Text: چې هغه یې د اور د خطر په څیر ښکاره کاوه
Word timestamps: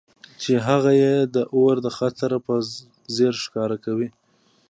چې 0.41 0.53
هغه 0.67 0.91
یې 1.01 1.13
د 1.35 1.37
اور 1.55 1.75
د 1.85 1.87
خطر 1.97 2.31
په 2.45 2.53
څیر 3.15 3.33
ښکاره 3.43 3.77
کاوه 3.83 4.07